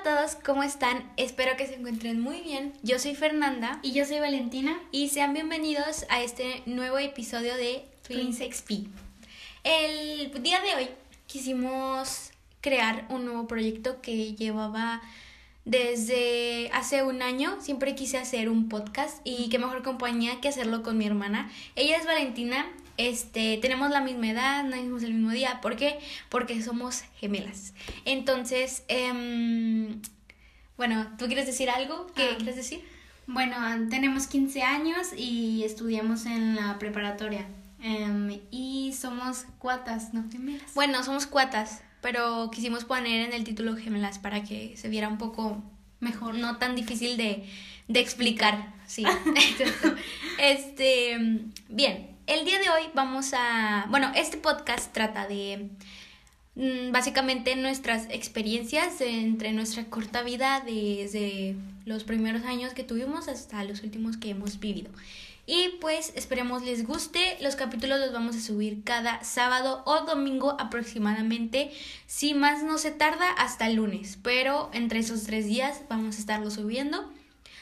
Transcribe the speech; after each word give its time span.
a 0.00 0.02
todos, 0.02 0.36
¿cómo 0.36 0.62
están? 0.62 1.02
Espero 1.16 1.56
que 1.56 1.66
se 1.66 1.74
encuentren 1.74 2.20
muy 2.20 2.40
bien. 2.40 2.72
Yo 2.82 2.98
soy 2.98 3.14
Fernanda 3.14 3.80
Y 3.82 3.92
yo 3.92 4.06
soy 4.06 4.18
Valentina. 4.18 4.78
y 4.92 5.08
sean 5.08 5.34
bienvenidos 5.34 6.06
a 6.08 6.22
este 6.22 6.62
nuevo 6.64 6.98
episodio 6.98 7.54
de 7.56 7.84
Twins 8.06 8.38
XP. 8.38 8.86
El 9.62 10.42
día 10.42 10.60
de 10.60 10.74
hoy 10.74 10.88
quisimos 11.26 12.30
crear 12.62 13.06
un 13.10 13.26
nuevo 13.26 13.46
proyecto 13.46 14.00
que 14.00 14.34
llevaba 14.34 15.02
desde 15.66 16.70
hace 16.72 17.02
un 17.02 17.20
año. 17.20 17.58
Siempre 17.60 17.94
quise 17.94 18.16
hacer 18.16 18.48
un 18.48 18.68
podcast 18.70 19.18
y 19.24 19.50
qué 19.50 19.58
mejor 19.58 19.82
compañía 19.82 20.40
que 20.40 20.48
hacerlo 20.48 20.82
con 20.82 20.96
mi 20.96 21.04
hermana. 21.04 21.50
Ella 21.76 21.98
es 21.98 22.06
Valentina. 22.06 22.66
Este, 23.08 23.56
tenemos 23.62 23.90
la 23.90 24.02
misma 24.02 24.28
edad, 24.30 24.62
nacimos 24.64 25.02
el 25.02 25.14
mismo 25.14 25.30
día. 25.30 25.60
¿Por 25.62 25.76
qué? 25.76 25.98
Porque 26.28 26.62
somos 26.62 27.02
gemelas. 27.18 27.72
Entonces, 28.04 28.82
em, 28.88 30.02
bueno, 30.76 31.06
¿tú 31.18 31.26
quieres 31.26 31.46
decir 31.46 31.70
algo? 31.70 32.08
¿Qué 32.14 32.28
Ah. 32.32 32.36
quieres 32.36 32.56
decir? 32.56 32.84
Bueno, 33.26 33.56
tenemos 33.88 34.26
15 34.26 34.62
años 34.62 35.08
y 35.16 35.62
estudiamos 35.64 36.26
en 36.26 36.56
la 36.56 36.78
preparatoria. 36.78 37.46
Em, 37.82 38.38
y 38.50 38.92
somos 38.92 39.46
cuatas, 39.58 40.12
¿no? 40.12 40.24
Gemelas. 40.30 40.74
Bueno, 40.74 41.02
somos 41.02 41.26
cuatas, 41.26 41.80
pero 42.02 42.50
quisimos 42.52 42.84
poner 42.84 43.26
en 43.26 43.32
el 43.32 43.44
título 43.44 43.76
gemelas 43.76 44.18
para 44.18 44.42
que 44.44 44.76
se 44.76 44.88
viera 44.90 45.08
un 45.08 45.16
poco 45.16 45.62
mejor, 46.00 46.34
no 46.34 46.58
tan 46.58 46.76
difícil 46.76 47.16
de, 47.16 47.48
de 47.88 48.00
explicar. 48.00 48.74
Sí. 48.86 49.04
Este, 50.38 51.18
bien, 51.68 52.09
el 52.30 52.44
día 52.44 52.60
de 52.60 52.70
hoy 52.70 52.84
vamos 52.94 53.32
a, 53.34 53.86
bueno, 53.90 54.12
este 54.14 54.36
podcast 54.36 54.92
trata 54.92 55.26
de 55.26 55.68
mm, 56.54 56.92
básicamente 56.92 57.56
nuestras 57.56 58.06
experiencias 58.08 59.00
entre 59.00 59.52
nuestra 59.52 59.86
corta 59.86 60.22
vida 60.22 60.62
desde 60.64 61.56
los 61.86 62.04
primeros 62.04 62.44
años 62.44 62.72
que 62.72 62.84
tuvimos 62.84 63.26
hasta 63.26 63.64
los 63.64 63.82
últimos 63.82 64.16
que 64.16 64.30
hemos 64.30 64.60
vivido. 64.60 64.90
Y 65.44 65.70
pues 65.80 66.12
esperemos 66.14 66.62
les 66.62 66.86
guste. 66.86 67.36
Los 67.40 67.56
capítulos 67.56 67.98
los 67.98 68.12
vamos 68.12 68.36
a 68.36 68.40
subir 68.40 68.84
cada 68.84 69.24
sábado 69.24 69.82
o 69.84 70.02
domingo 70.02 70.54
aproximadamente. 70.60 71.72
Si 72.06 72.34
más 72.34 72.62
no 72.62 72.78
se 72.78 72.92
tarda, 72.92 73.28
hasta 73.32 73.66
el 73.66 73.74
lunes. 73.74 74.20
Pero 74.22 74.70
entre 74.72 75.00
esos 75.00 75.24
tres 75.24 75.46
días 75.46 75.82
vamos 75.88 76.14
a 76.14 76.20
estarlo 76.20 76.52
subiendo. 76.52 77.10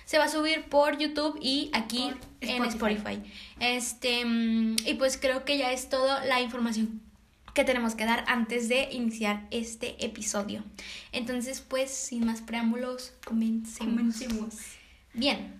Se 0.08 0.16
va 0.16 0.24
a 0.24 0.28
subir 0.30 0.70
por 0.70 0.96
YouTube 0.96 1.38
y 1.38 1.70
aquí 1.74 2.10
Por 2.40 2.48
en 2.48 2.64
Spotify. 2.64 2.94
Spotify. 2.94 3.32
Este, 3.60 4.24
mm, 4.24 4.76
y 4.86 4.94
pues 4.94 5.18
creo 5.18 5.44
que 5.44 5.58
ya 5.58 5.70
es 5.70 5.90
toda 5.90 6.24
la 6.24 6.40
información 6.40 7.02
que 7.52 7.62
tenemos 7.62 7.94
que 7.94 8.06
dar 8.06 8.24
antes 8.26 8.70
de 8.70 8.88
iniciar 8.90 9.46
este 9.50 10.02
episodio. 10.02 10.64
Entonces, 11.12 11.60
pues, 11.60 11.90
sin 11.90 12.24
más 12.24 12.40
preámbulos, 12.40 13.12
comencemos. 13.26 13.94
Comencemos. 13.94 14.54
Bien, 15.12 15.54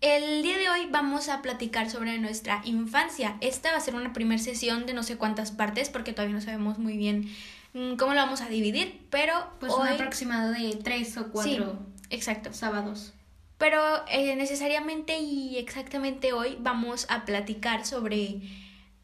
el 0.00 0.42
día 0.42 0.58
de 0.58 0.68
hoy 0.70 0.88
vamos 0.90 1.28
a 1.28 1.40
platicar 1.40 1.88
sobre 1.88 2.18
nuestra 2.18 2.62
infancia. 2.64 3.36
Esta 3.40 3.70
va 3.70 3.76
a 3.76 3.80
ser 3.80 3.94
una 3.94 4.12
primera 4.12 4.42
sesión 4.42 4.86
de 4.86 4.94
no 4.94 5.04
sé 5.04 5.18
cuántas 5.18 5.52
partes 5.52 5.88
porque 5.88 6.12
todavía 6.12 6.34
no 6.34 6.40
sabemos 6.40 6.80
muy 6.80 6.96
bien 6.96 7.32
mm, 7.74 7.94
cómo 7.94 8.12
lo 8.12 8.20
vamos 8.22 8.40
a 8.40 8.48
dividir, 8.48 9.06
pero 9.10 9.34
Pues 9.60 9.72
hoy... 9.72 9.82
un 9.82 9.88
aproximado 9.94 10.50
de 10.50 10.80
3 10.82 11.16
o 11.18 11.28
4 11.30 11.78
Exacto. 12.10 12.52
sábados. 12.52 13.12
Pero 13.58 13.80
eh, 14.08 14.36
necesariamente 14.36 15.18
y 15.18 15.56
exactamente 15.58 16.32
hoy 16.32 16.56
vamos 16.60 17.06
a 17.08 17.24
platicar 17.24 17.86
sobre 17.86 18.40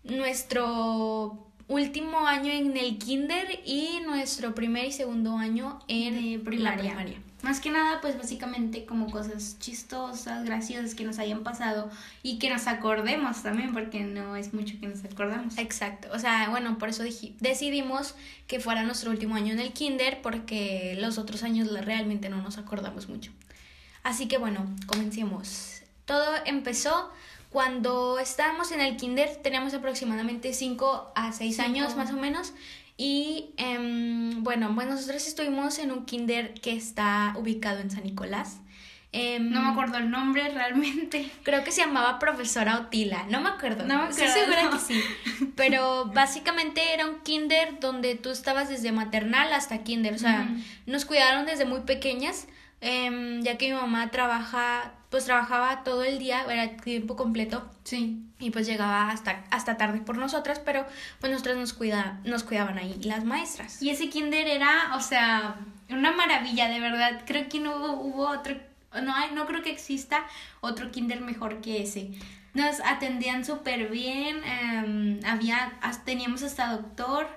nuestro 0.05 1.47
último 1.69 2.27
año 2.27 2.53
en 2.53 2.77
el 2.77 2.99
kinder 2.99 3.61
y 3.65 4.01
nuestro 4.05 4.55
primer 4.55 4.87
y 4.87 4.93
segundo 4.93 5.37
año 5.37 5.79
en 5.89 6.15
De 6.15 6.39
la 6.39 6.45
primaria. 6.45 6.83
primaria. 6.83 7.19
Más 7.43 7.61
que 7.61 7.71
nada, 7.71 8.03
pues 8.03 8.19
básicamente 8.19 8.85
como 8.85 9.11
cosas 9.11 9.57
chistosas, 9.61 10.45
graciosas 10.45 10.95
que 10.95 11.05
nos 11.05 11.19
hayan 11.19 11.43
pasado 11.43 11.91
y 12.23 12.39
que 12.39 12.51
nos 12.51 12.67
acordemos 12.67 13.43
también, 13.43 13.73
porque 13.73 14.01
no 14.01 14.37
es 14.37 14.53
mucho 14.53 14.75
que 14.79 14.89
nos 14.89 15.03
acordamos. 15.05 15.57
Exacto, 15.57 16.09
o 16.13 16.19
sea, 16.19 16.51
bueno, 16.51 16.77
por 16.77 16.91
eso 16.91 17.03
decidimos 17.39 18.15
que 18.47 18.61
fuera 18.61 18.83
nuestro 18.83 19.11
último 19.11 19.37
año 19.37 19.55
en 19.55 19.61
el 19.61 19.73
kinder 19.73 20.21
porque 20.21 20.99
los 21.01 21.17
otros 21.17 21.43
años 21.43 21.73
realmente 21.83 22.29
no 22.29 22.43
nos 22.43 22.59
acordamos 22.59 23.09
mucho. 23.09 23.33
Así 24.03 24.29
que 24.29 24.39
bueno, 24.39 24.67
comencemos. 24.87 25.83
Todo 26.05 26.27
empezó 26.45 27.11
cuando 27.51 28.19
estábamos 28.19 28.73
en 28.73 28.81
el 28.81 28.97
kinder, 28.97 29.37
teníamos 29.43 29.75
aproximadamente 29.75 30.53
5 30.53 31.13
a 31.15 31.33
6 31.33 31.57
Cinco. 31.57 31.69
años 31.69 31.97
más 31.97 32.11
o 32.11 32.17
menos. 32.17 32.53
Y 32.97 33.51
em, 33.57 34.43
bueno, 34.45 34.73
pues 34.75 34.87
nosotros 34.87 35.27
estuvimos 35.27 35.79
en 35.79 35.91
un 35.91 36.05
kinder 36.05 36.55
que 36.55 36.73
está 36.77 37.35
ubicado 37.39 37.81
en 37.81 37.91
San 37.91 38.05
Nicolás. 38.05 38.59
Em, 39.13 39.51
No 39.51 39.63
me 39.63 39.69
acuerdo 39.71 39.99
el 39.99 40.11
nombre 40.11 40.49
realmente. 40.51 41.29
Creo 41.43 41.65
que 41.65 41.73
se 41.73 41.81
llamaba 41.81 42.19
profesora 42.19 42.77
Otila, 42.79 43.25
no 43.29 43.41
me 43.41 43.49
acuerdo. 43.49 43.85
No 43.87 44.03
me 44.05 44.11
Estoy 44.11 44.27
acuerdo, 44.29 44.45
segura 44.53 44.65
no. 44.65 44.71
que 44.71 44.79
sí. 44.79 45.03
Pero 45.57 46.07
básicamente 46.15 46.93
era 46.95 47.07
un 47.07 47.21
kinder 47.21 47.81
donde 47.81 48.15
tú 48.15 48.31
estabas 48.31 48.69
desde 48.69 48.93
maternal 48.93 49.53
hasta 49.53 49.79
kinder. 49.83 50.15
O 50.15 50.19
sea, 50.19 50.49
nos 50.87 51.05
cuidaron 51.07 51.47
desde 51.47 51.65
muy 51.65 51.81
pequeñas, 51.81 52.47
em, 52.81 53.43
ya 53.43 53.59
que 53.59 53.69
mi 53.69 53.75
mamá 53.75 54.11
trabaja, 54.11 54.93
pues 55.11 55.25
trabajaba 55.25 55.83
todo 55.85 56.03
el 56.03 56.19
día, 56.19 56.45
era 56.49 56.77
tiempo 56.77 57.17
completo. 57.17 57.69
Sí. 57.85 58.23
Y 58.39 58.51
pues 58.51 58.67
llegaba 58.67 59.11
hasta, 59.11 59.45
hasta 59.51 59.77
tarde 59.77 60.01
por 60.01 60.17
nosotras, 60.17 60.61
pero 60.65 60.87
pues 61.21 61.31
nosotras 61.31 61.57
nos, 61.57 61.73
cuida, 61.75 62.21
nos 62.25 62.43
cuidaban 62.43 62.79
ahí 62.79 62.99
las 63.03 63.25
maestras. 63.25 63.83
Y 63.83 63.91
ese 63.91 64.09
kinder 64.09 64.47
era, 64.49 64.93
o 64.97 65.01
sea, 65.01 65.57
una 65.91 66.13
maravilla, 66.13 66.69
de 66.69 66.81
verdad. 66.81 67.23
Creo 67.27 67.49
que 67.49 67.61
no 67.61 67.77
hubo, 67.77 67.93
hubo 68.01 68.29
otro, 68.29 68.57
no 69.03 69.15
hay, 69.15 69.33
no 69.33 69.47
creo 69.47 69.63
que 69.63 69.71
exista 69.71 70.25
otro 70.61 70.91
kinder 70.91 71.21
mejor 71.21 71.61
que 71.61 71.83
ese. 71.83 72.13
Nos 72.55 72.81
atendían 72.81 73.45
súper 73.45 73.89
bien, 73.91 74.43
em, 74.45 75.21
había, 75.25 75.79
teníamos 76.05 76.43
hasta 76.43 76.73
doctor, 76.73 77.29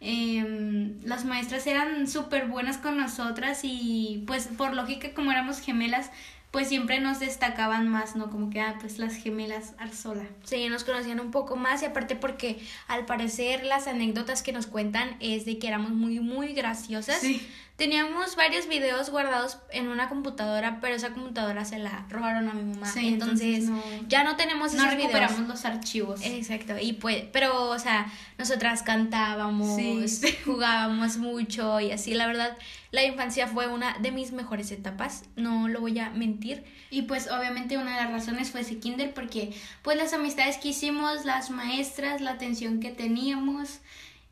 em, 0.00 1.00
las 1.04 1.24
maestras 1.24 1.66
eran 1.66 2.08
súper 2.08 2.46
buenas 2.46 2.78
con 2.78 2.96
nosotras 2.96 3.60
y 3.62 4.24
pues 4.26 4.48
por 4.48 4.74
lógica 4.74 5.12
como 5.14 5.30
éramos 5.30 5.60
gemelas, 5.60 6.10
pues 6.50 6.68
siempre 6.68 7.00
nos 7.00 7.20
destacaban 7.20 7.88
más, 7.88 8.16
¿no? 8.16 8.28
Como 8.28 8.50
que, 8.50 8.60
ah, 8.60 8.76
pues 8.80 8.98
las 8.98 9.14
gemelas 9.14 9.74
Arzola. 9.78 10.24
Sí, 10.42 10.68
nos 10.68 10.82
conocían 10.82 11.20
un 11.20 11.30
poco 11.30 11.56
más 11.56 11.82
y 11.82 11.84
aparte 11.84 12.16
porque 12.16 12.58
al 12.88 13.06
parecer 13.06 13.64
las 13.64 13.86
anécdotas 13.86 14.42
que 14.42 14.52
nos 14.52 14.66
cuentan 14.66 15.16
es 15.20 15.44
de 15.44 15.58
que 15.58 15.68
éramos 15.68 15.92
muy, 15.92 16.18
muy 16.18 16.52
graciosas. 16.52 17.20
Sí. 17.20 17.46
Teníamos 17.80 18.36
varios 18.36 18.68
videos 18.68 19.08
guardados 19.08 19.56
en 19.72 19.88
una 19.88 20.10
computadora, 20.10 20.80
pero 20.82 20.94
esa 20.94 21.14
computadora 21.14 21.64
se 21.64 21.78
la 21.78 22.04
robaron 22.10 22.46
a 22.50 22.52
mi 22.52 22.62
mamá. 22.74 22.86
Sí, 22.86 23.08
entonces, 23.08 23.60
entonces 23.64 23.70
no- 24.02 24.06
ya 24.06 24.22
no 24.22 24.36
tenemos 24.36 24.74
No 24.74 24.80
esos 24.82 24.94
recuperamos 24.94 25.38
videos. 25.38 25.48
los 25.48 25.64
archivos. 25.64 26.20
Exacto, 26.22 26.74
y 26.78 26.92
pues, 26.92 27.24
pero, 27.32 27.70
o 27.70 27.78
sea, 27.78 28.12
nosotras 28.36 28.82
cantábamos, 28.82 29.76
Sí. 30.10 30.36
jugábamos 30.44 31.16
mucho 31.16 31.80
y 31.80 31.90
así, 31.90 32.12
la 32.12 32.26
verdad, 32.26 32.54
la 32.90 33.02
infancia 33.02 33.46
fue 33.46 33.66
una 33.66 33.96
de 33.98 34.12
mis 34.12 34.32
mejores 34.32 34.70
etapas, 34.72 35.24
no 35.36 35.66
lo 35.66 35.80
voy 35.80 35.98
a 36.00 36.10
mentir. 36.10 36.62
Y 36.90 37.02
pues 37.02 37.30
obviamente 37.30 37.78
una 37.78 37.96
de 37.96 38.02
las 38.04 38.12
razones 38.12 38.50
fue 38.50 38.60
ese 38.60 38.78
kinder 38.78 39.14
porque 39.14 39.54
pues 39.80 39.96
las 39.96 40.12
amistades 40.12 40.58
que 40.58 40.68
hicimos, 40.68 41.24
las 41.24 41.48
maestras, 41.48 42.20
la 42.20 42.32
atención 42.32 42.78
que 42.80 42.90
teníamos 42.90 43.78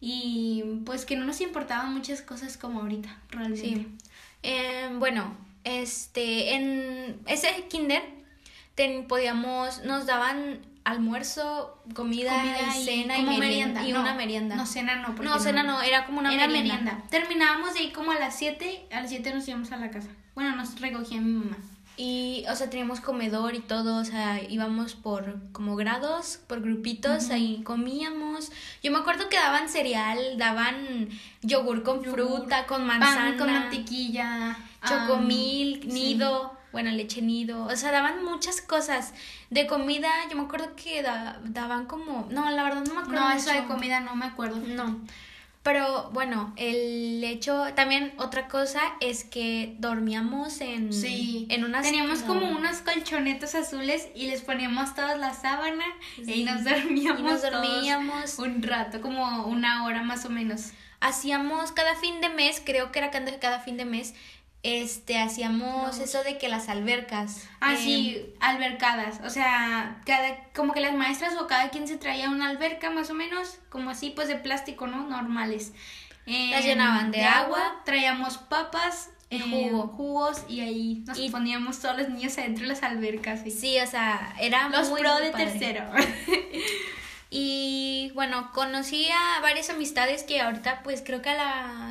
y 0.00 0.62
pues 0.84 1.04
que 1.04 1.16
no 1.16 1.25
nos 1.25 1.41
importaban 1.41 1.92
muchas 1.92 2.22
cosas 2.22 2.56
como 2.56 2.81
ahorita, 2.81 3.16
realmente. 3.31 3.66
Sí. 3.69 3.86
Eh, 4.42 4.91
bueno, 4.98 5.36
este, 5.64 6.54
en 6.54 7.20
ese 7.26 7.48
kinder 7.69 8.03
ten- 8.75 9.06
podíamos, 9.09 9.82
nos 9.84 10.06
daban 10.06 10.60
almuerzo, 10.84 11.82
comida, 11.94 12.31
Comida 12.38 12.76
y 12.78 12.84
cena 12.84 13.19
y, 13.19 13.25
merienda, 13.38 13.86
y 13.86 13.92
no, 13.92 14.00
una 14.00 14.14
merienda. 14.14 14.56
No, 14.56 14.64
cena 14.64 14.97
no. 14.97 15.14
porque 15.14 15.25
No, 15.25 15.38
cena 15.38 15.62
no, 15.62 15.82
era 15.82 16.06
como 16.06 16.20
una 16.20 16.32
Era 16.32 16.47
merienda. 16.47 16.76
merienda. 16.76 17.04
Terminábamos 17.10 17.75
de 17.75 17.82
ir 17.82 17.92
como 17.92 18.12
a 18.12 18.19
las 18.19 18.36
7, 18.38 18.86
a 18.92 19.00
las 19.03 19.10
7 19.10 19.34
nos 19.34 19.47
íbamos 19.48 19.71
a 19.72 19.77
la 19.77 19.91
casa. 19.91 20.09
Bueno, 20.34 20.54
nos 20.56 20.80
recogía 20.80 21.21
mi 21.21 21.33
mamá. 21.33 21.59
Y, 22.00 22.45
o 22.48 22.54
sea, 22.54 22.71
teníamos 22.71 23.00
comedor 23.00 23.56
y 23.56 23.59
todo, 23.59 23.97
o 23.97 24.04
sea, 24.04 24.41
íbamos 24.48 24.95
por 24.95 25.34
como 25.50 25.74
grados, 25.74 26.39
por 26.47 26.60
grupitos, 26.60 27.30
ahí 27.30 27.60
comíamos. 27.65 28.53
Yo 28.84 28.92
me 28.92 28.98
acuerdo 28.98 29.28
que 29.28 29.36
daban 29.36 29.68
cereal, 29.68 30.18
daban 30.39 31.09
yogur 31.42 31.83
con 31.83 32.04
Yogur, 32.04 32.12
fruta, 32.12 32.66
con 32.66 32.86
manzana, 32.86 33.30
Pan 33.30 33.39
con 33.39 33.53
mantequilla, 33.53 34.56
chocomilk, 34.89 35.84
am, 35.86 35.91
sí. 35.91 35.95
nido, 36.15 36.56
bueno, 36.71 36.91
leche 36.92 37.21
nido, 37.21 37.65
o 37.65 37.74
sea, 37.74 37.91
daban 37.91 38.24
muchas 38.24 38.60
cosas. 38.60 39.12
De 39.50 39.66
comida, 39.66 40.09
yo 40.30 40.36
me 40.36 40.42
acuerdo 40.45 40.77
que 40.77 41.03
da- 41.03 41.41
daban 41.45 41.86
como, 41.86 42.28
no, 42.30 42.48
la 42.50 42.62
verdad 42.62 42.84
no 42.86 42.95
me 42.95 43.00
acuerdo. 43.00 43.21
No, 43.22 43.30
eso 43.33 43.50
de 43.53 43.65
comida 43.65 43.98
no 43.98 44.15
me 44.15 44.27
acuerdo. 44.27 44.56
No. 44.59 45.00
Pero 45.68 46.09
bueno, 46.15 46.54
el 46.56 47.22
hecho, 47.22 47.62
también 47.74 48.15
otra 48.16 48.48
cosa 48.48 48.80
es 49.00 49.22
que 49.22 49.76
dormíamos 49.78 50.62
en, 50.62 50.94
Sí, 50.94 51.47
en 51.50 51.62
unas... 51.62 51.82
Teníamos 51.84 52.20
como 52.20 52.41
no, 52.41 52.56
unos 52.56 52.78
colchonetos 52.78 53.54
azules 53.54 54.09
y 54.15 54.28
les 54.28 54.41
poníamos 54.41 54.94
todas 54.94 55.18
la 55.18 55.34
sábana 55.34 55.84
Sí. 56.24 56.32
y 56.41 56.44
nos 56.44 56.65
dormíamos. 56.65 57.20
Y 57.20 57.22
nos 57.22 57.42
todos 57.42 57.53
dormíamos. 57.53 58.38
un 58.38 58.62
rato, 58.62 59.03
como 59.03 59.44
una 59.44 59.84
hora 59.84 60.03
más 60.03 60.24
o 60.24 60.30
menos. 60.30 60.70
Hacíamos 61.00 61.72
cada 61.72 61.94
fin 61.97 62.22
de 62.22 62.30
mes, 62.30 62.62
creo 62.64 62.91
que 62.91 63.00
era 63.00 63.10
cada 63.10 63.60
fin 63.60 63.76
de 63.76 63.84
mes, 63.84 64.14
este, 64.63 65.19
hacíamos 65.19 65.99
eso 65.99 66.22
de 66.25 66.37
que 66.39 66.49
las 66.49 66.69
albercas. 66.69 67.49
Ah, 67.60 67.75
em, 67.75 67.78
sí, 67.78 68.34
albercadas. 68.41 69.21
O 69.25 69.31
sea, 69.31 70.01
cada, 70.05 70.37
como 70.55 70.72
que 70.72 70.81
las 70.81 70.95
maestras 70.95 71.34
o 71.41 71.47
cada 71.47 71.71
quien 71.71 71.87
se 71.89 71.97
traía 71.97 72.28
una 72.31 72.49
alberca 72.51 72.91
más 72.91 73.10
o 73.10 73.15
menos, 73.15 73.59
como 73.69 73.91
así, 73.91 74.10
pues 74.10 74.28
de 74.28 74.37
plástico, 74.37 74.87
¿no? 74.87 75.07
Normales. 75.09 75.72
Las 76.27 76.60
Em, 76.60 76.66
llenaban 76.66 77.10
de 77.10 77.25
agua. 77.25 77.83
Traíamos 77.84 78.37
papas, 78.39 79.10
Y 79.31 79.37
eh, 79.37 79.41
jugo. 79.71 79.89
jugos 79.89 80.45
y 80.49 80.60
ahí 80.60 81.03
nos 81.07 81.19
Y- 81.19 81.31
poníamos 81.31 81.81
todos 81.81 81.97
los 81.99 82.09
niños 82.09 82.37
adentro 82.39 82.63
de 82.65 82.69
las 82.69 82.83
albercas. 82.83 83.41
Sí, 83.45 83.78
o 83.81 83.87
sea, 83.87 84.34
era 84.41 84.69
Los 84.71 84.91
muy, 84.91 85.01
pro 85.01 85.15
muy 85.15 85.22
de 85.22 85.31
padre. 85.31 85.47
tercero. 85.47 85.84
Y 87.30 88.10
bueno, 88.15 88.51
conocí 88.53 89.07
a 89.10 89.41
varias 89.42 89.69
amistades 89.71 90.22
que 90.22 90.41
ahorita 90.41 90.83
pues 90.83 91.03
creo 91.04 91.21
que 91.21 91.28
a 91.30 91.34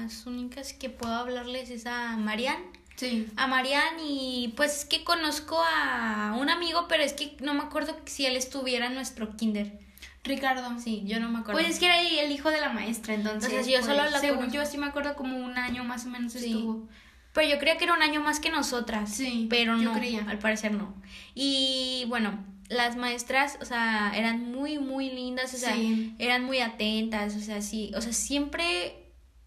las 0.04 0.26
únicas 0.26 0.74
que 0.74 0.90
puedo 0.90 1.14
hablarles 1.14 1.70
es 1.70 1.86
a 1.86 2.18
Marian. 2.18 2.58
sí. 2.96 3.28
A 3.38 3.46
Marian 3.48 4.00
y 4.00 4.54
pues 4.58 4.80
es 4.80 4.86
que 4.86 5.04
conozco 5.04 5.60
a 5.62 6.36
un 6.40 6.50
amigo, 6.50 6.88
pero 6.88 7.04
es 7.04 7.14
que 7.14 7.38
no 7.40 7.54
me 7.54 7.62
acuerdo 7.62 7.96
si 8.06 8.26
él 8.26 8.36
estuviera 8.36 8.88
en 8.88 8.96
nuestro 8.96 9.36
kinder. 9.38 9.80
Ricardo. 10.24 10.78
Sí, 10.80 11.04
yo 11.06 11.20
no 11.22 11.30
me 11.30 11.40
acuerdo. 11.40 11.62
Pues 11.62 11.72
es 11.72 11.80
que 11.80 11.86
era 11.86 12.02
el 12.02 12.32
hijo 12.32 12.50
de 12.52 12.60
la 12.60 12.70
maestra, 12.70 13.14
entonces. 13.14 13.50
Sea, 13.66 13.80
yo 13.80 13.86
solo 13.86 14.00
pues, 14.00 14.12
la 14.12 14.20
Según 14.20 14.38
conozco. 14.38 14.56
yo 14.56 14.66
sí 14.66 14.78
me 14.78 14.88
acuerdo 14.88 15.16
como 15.16 15.38
un 15.38 15.58
año 15.58 15.84
más 15.86 16.06
o 16.06 16.10
menos 16.10 16.34
Sí. 16.34 16.48
estuvo. 16.52 16.90
Pero 17.32 17.48
yo 17.50 17.60
creía 17.60 17.78
que 17.78 17.84
era 17.86 17.94
un 17.94 18.02
año 18.02 18.20
más 18.22 18.40
que 18.42 18.50
nosotras. 18.50 19.14
Sí, 19.14 19.46
pero 19.50 19.78
yo 19.78 19.84
no, 19.84 19.94
creía. 19.94 20.26
al 20.28 20.40
parecer 20.40 20.72
no. 20.74 20.96
Y 21.36 22.04
bueno, 22.10 22.44
las 22.70 22.96
maestras, 22.98 23.58
o 23.62 23.66
sea, 23.66 24.12
eran 24.16 24.52
muy, 24.52 24.78
muy 24.80 25.10
lindas, 25.10 25.54
o 25.54 25.58
sea, 25.58 25.74
Sí. 25.76 26.14
eran 26.20 26.44
muy 26.44 26.60
atentas, 26.60 27.36
o 27.36 27.40
sea, 27.40 27.62
sí, 27.62 27.92
o 27.96 28.02
sea, 28.02 28.14
siempre, 28.14 28.94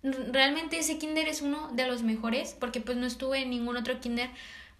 realmente 0.02 0.78
ese 0.78 0.98
kinder 0.98 1.28
es 1.28 1.42
uno 1.42 1.68
de 1.72 1.86
los 1.86 2.02
mejores, 2.02 2.56
porque 2.58 2.80
pues 2.80 2.96
no 2.96 3.06
estuve 3.06 3.42
en 3.42 3.50
ningún 3.50 3.76
otro 3.76 4.00
kinder 4.00 4.30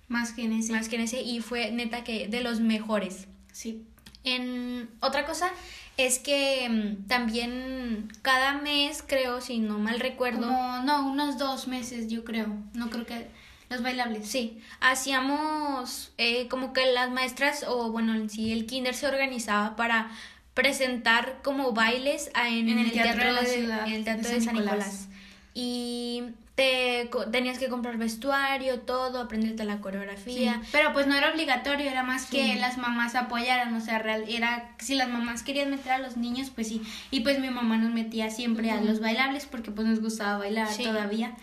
Más 0.09 0.33
que 0.33 0.43
en 0.45 0.53
ese. 0.55 0.73
más 0.73 0.89
que 0.89 0.97
en 0.97 1.03
ese 1.03 1.23
y 1.23 1.41
fue 1.41 1.71
neta 1.71 2.03
que 2.05 2.29
de 2.29 2.41
los 2.41 2.61
mejores. 2.61 3.27
Sí. 3.53 3.85
En 4.25 4.91
otra 5.01 5.25
cosa 5.27 5.51
es 5.97 6.19
que 6.19 6.69
mm, 6.69 7.07
también 7.09 8.09
cada 8.23 8.55
mes, 8.55 9.05
creo, 9.07 9.41
si 9.41 9.59
no 9.59 9.79
mal 9.79 10.01
recuerdo, 10.01 10.47
Como, 10.49 10.83
no, 10.83 11.11
unos 11.11 11.39
dos 11.39 11.69
meses, 11.69 12.09
yo 12.09 12.25
creo. 12.25 12.49
No 12.75 12.91
creo 12.91 13.07
que. 13.07 13.29
Los 13.71 13.83
bailables. 13.83 14.29
Sí, 14.29 14.61
hacíamos 14.81 16.13
eh, 16.19 16.49
como 16.49 16.73
que 16.73 16.87
las 16.93 17.11
maestras 17.11 17.65
o 17.69 17.91
bueno, 17.93 18.15
en 18.15 18.29
sí 18.29 18.53
el 18.53 18.67
kinder 18.67 18.95
se 18.95 19.07
organizaba 19.07 19.77
para 19.77 20.11
presentar 20.55 21.39
como 21.43 21.73
bailes 21.73 22.31
en, 22.35 22.69
el, 22.69 22.91
teatro, 22.91 23.25
de 23.27 23.33
la 23.33 23.41
de, 23.43 23.47
ciudad, 23.47 23.87
en 23.87 23.93
el 23.95 24.05
teatro 24.05 24.29
de 24.29 24.35
de 24.35 24.41
San 24.41 24.55
Nicolás. 24.55 24.77
Nicolás. 24.77 25.09
Y 25.55 26.23
te 26.57 27.09
co- 27.11 27.27
tenías 27.31 27.59
que 27.59 27.69
comprar 27.69 27.97
vestuario, 27.97 28.81
todo, 28.81 29.21
aprenderte 29.21 29.65
la 29.65 29.77
Sí, 29.77 29.81
coreografía. 29.81 30.61
Pero 30.73 30.93
pues 30.93 31.07
no 31.07 31.15
era 31.15 31.31
obligatorio, 31.31 31.89
era 31.89 32.03
más 32.03 32.23
Sí. 32.27 32.37
que 32.37 32.57
las 32.57 32.77
mamás 32.77 33.15
apoyaran, 33.15 33.73
o 33.75 33.81
sea, 33.81 33.99
real, 34.01 34.25
era 34.29 34.75
si 34.79 34.97
las 34.97 35.09
mamás 35.09 35.43
querían 35.45 35.71
meter 35.71 35.93
a 35.93 35.99
los 35.99 36.17
niños, 36.17 36.51
pues 36.53 36.69
sí. 36.69 36.83
Y 37.13 37.21
pues 37.21 37.39
mi 37.39 37.51
mamá 37.51 37.77
nos 37.79 37.93
metía 37.93 38.31
siempre 38.31 38.71
a 38.73 38.81
los 38.81 38.99
bailables 39.01 39.47
porque 39.47 39.71
pues 39.71 39.87
nos 39.87 40.01
gustaba 40.01 40.39
bailar 40.39 40.67
Sí. 40.69 40.83
todavía. 40.83 41.35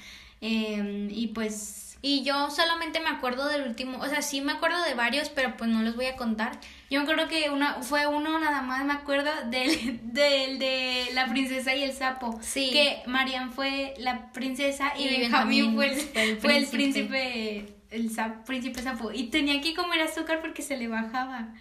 Eh, 0.42 1.08
y 1.10 1.28
pues 1.28 1.87
Y 2.02 2.24
yo 2.24 2.52
solamente 2.52 3.00
me 3.00 3.10
acuerdo 3.10 3.48
del 3.48 3.64
último, 3.68 3.98
o 4.00 4.06
sea, 4.08 4.22
sí 4.22 4.40
me 4.42 4.52
acuerdo 4.52 4.82
de 4.84 4.94
varios, 4.94 5.30
pero 5.30 5.58
pues 5.58 5.70
no 5.70 5.82
los 5.82 5.96
voy 5.96 6.06
a 6.06 6.16
contar. 6.16 6.60
yo 6.92 7.00
me 7.00 7.04
acuerdo 7.10 7.28
que 7.28 7.50
una, 7.50 7.82
fue 7.82 8.06
uno 8.08 8.38
nada 8.40 8.62
más, 8.62 8.86
me 8.86 8.94
acuerdo 8.94 9.32
del, 9.50 10.00
del 10.14 10.60
de 10.60 11.08
la 11.14 11.28
princesa 11.28 11.74
y 11.76 11.84
el 11.84 11.94
sapo. 11.94 12.38
Sí. 12.42 12.70
Que 12.72 13.02
Marian 13.08 13.52
fue 13.52 13.96
la 13.98 14.32
princesa 14.32 14.94
y, 14.98 15.08
Y 15.08 15.20
Benjamín 15.22 15.76
Benjamín 15.76 15.76
fue 15.76 15.88
el, 15.88 16.00
fue 16.00 16.24
el 16.24 16.38
fue 16.40 16.58
el 16.58 16.68
príncipe. 16.68 17.08
príncipe, 17.08 17.74
el 17.90 18.12
sap- 18.12 18.46
príncipe 18.46 18.82
sapo. 18.82 19.12
Y 19.12 19.30
tenía 19.30 19.60
que 19.62 19.74
comer 19.74 20.02
azúcar 20.02 20.40
porque 20.42 20.62
se 20.62 20.78
le 20.78 20.88
bajaba. 20.88 21.54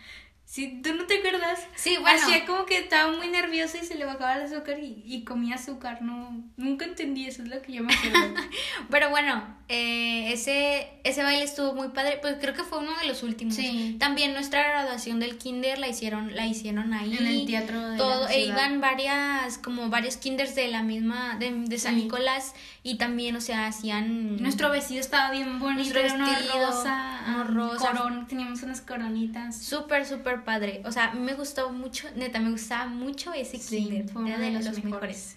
Sí, 0.49 0.81
¿Tú 0.81 0.95
no 0.95 1.07
te 1.07 1.19
acuerdas? 1.19 1.67
Sí, 1.75 1.97
bueno. 2.01 2.19
Hacía 2.23 2.47
como 2.47 2.67
que 2.67 2.79
estaba 2.79 3.11
muy 3.11 3.27
nervioso 3.29 3.79
y 3.83 3.85
se 3.85 3.97
le 3.97 4.05
bajaba 4.05 4.37
el 4.37 4.43
azúcar 4.45 4.79
y, 4.79 5.03
y 5.05 5.25
comía 5.25 5.57
azúcar. 5.57 6.03
No, 6.03 6.41
nunca 6.57 6.85
entendí 6.85 7.27
eso, 7.27 7.43
es 7.43 7.49
lo 7.49 7.61
que 7.63 7.73
yo 7.73 7.83
me 7.83 7.93
acuerdo. 7.93 8.35
Pero 8.91 9.11
bueno, 9.11 9.43
eh, 9.69 10.33
ese, 10.33 10.89
ese 11.03 11.25
baile 11.25 11.43
estuvo 11.43 11.75
muy 11.75 11.89
padre, 11.89 12.21
pues 12.23 12.37
creo 12.41 12.55
que 12.55 12.63
fue 12.63 12.79
uno 12.79 12.97
de 12.99 13.09
los 13.09 13.25
últimos. 13.25 13.57
Sí. 13.57 13.97
También 13.99 14.35
nuestra 14.35 14.63
graduación 14.63 15.19
del 15.19 15.37
kinder 15.37 15.81
la 15.81 15.89
hicieron, 15.89 16.35
la 16.37 16.47
hicieron 16.47 16.95
ahí. 16.95 17.17
En 17.17 17.27
el 17.27 17.45
teatro 17.45 17.91
de 17.91 17.99
Todo, 17.99 18.27
la 18.27 18.33
e 18.33 18.45
iban 18.45 18.81
varias, 18.81 19.59
como 19.59 19.89
varios 19.89 20.17
kinders 20.17 20.55
de 20.55 20.69
la 20.69 20.85
misma, 20.85 21.37
de, 21.41 21.51
de 21.51 21.79
San 21.79 21.97
Sí. 21.97 22.05
Nicolás, 22.05 22.55
y 22.85 22.99
también, 22.99 23.35
o 23.35 23.41
sea, 23.41 23.67
hacían... 23.67 24.37
Nuestro 24.41 24.71
vestido 24.71 25.01
estaba 25.01 25.33
bien 25.33 25.59
bonito, 25.59 25.81
Nuestro 25.81 26.01
era 26.03 26.15
una 26.15 26.31
vestido, 26.31 26.67
rosa, 26.71 27.45
rosa. 27.49 28.27
teníamos 28.29 28.63
unas 28.63 28.81
coronitas. 28.81 29.61
Súper, 29.61 30.07
súper 30.07 30.36
padre. 30.45 30.83
O 30.85 30.93
sea, 30.93 31.13
me 31.13 31.35
gustó 31.35 31.71
mucho, 31.73 32.09
neta, 32.17 32.39
me 32.41 32.51
gustaba 32.51 32.87
mucho 32.87 33.33
ese 33.33 33.59
Sí, 33.59 33.79
kinder. 33.85 34.09
fue 34.09 34.23
uno 34.23 34.29
era 34.31 34.39
de 34.39 34.47
de 34.47 34.53
los 34.53 34.65
los, 34.65 34.75
mejores. 34.85 34.93
mejores. 34.93 35.37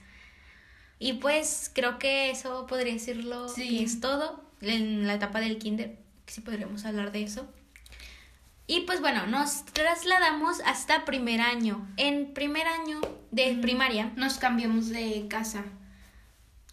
Y 0.99 1.13
pues 1.13 1.71
creo 1.73 1.97
que 1.99 2.29
eso 2.31 2.65
podría 2.67 2.93
decirlo 2.93 3.47
Sí. 3.49 3.77
que 3.79 3.83
es 3.83 4.01
todo 4.01 4.43
en 4.61 5.07
la 5.07 5.13
etapa 5.15 5.39
del 5.39 5.57
kinder, 5.57 5.97
que 6.25 6.33
sí 6.33 6.41
podríamos 6.41 6.83
hablar 6.85 7.11
de 7.11 7.23
eso. 7.23 7.47
Y 8.67 8.81
pues 8.81 8.99
bueno, 9.01 9.25
nos 9.25 9.65
trasladamos 9.65 10.59
hasta 10.65 11.05
primer 11.05 11.41
año. 11.41 11.87
En 11.97 12.33
primer 12.33 12.67
año 12.67 13.01
de 13.31 13.57
primaria, 13.61 14.11
Nos 14.15 14.37
cambiamos 14.37 14.89
de 14.89 15.25
casa. 15.29 15.63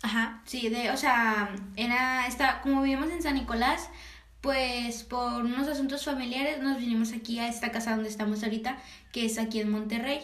ajá, 0.03 0.43
Sí, 0.45 0.69
de, 0.69 0.91
o 0.91 0.97
sea, 0.97 1.55
era, 1.77 2.27
esta, 2.27 2.61
como 2.63 2.83
vivimos 2.83 3.11
en 3.11 3.23
San 3.23 3.35
Nicolás, 3.35 3.89
pues 4.47 5.03
por 5.03 5.45
unos 5.45 5.67
asuntos 5.67 6.05
familiares 6.05 6.63
nos 6.63 6.79
vinimos 6.79 7.13
aquí 7.13 7.41
a 7.41 7.49
esta 7.49 7.73
casa 7.73 7.97
donde 7.97 8.09
estamos 8.09 8.45
ahorita, 8.45 8.79
que 9.11 9.25
es 9.25 9.39
aquí 9.39 9.59
en 9.59 9.71
Monterrey. 9.71 10.21